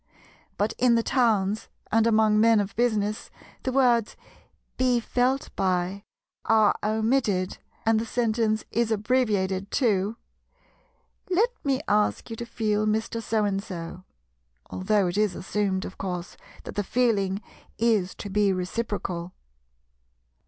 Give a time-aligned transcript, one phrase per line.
[0.57, 3.29] But in the towns, and among men of business,
[3.61, 4.17] the words
[4.75, 6.05] "be felt by"
[6.43, 10.17] are omitted and the sentence is abbreviated to,
[11.29, 13.21] "Let me ask you to feel Mr.
[13.21, 14.03] So and so";
[14.71, 17.39] although it is assumed, of course, that the "feeling"
[17.77, 19.33] is to be reciprocal.